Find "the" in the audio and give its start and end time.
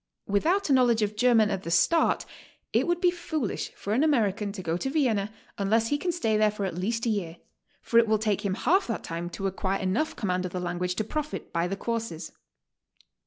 1.61-1.69, 10.53-10.59, 11.67-11.77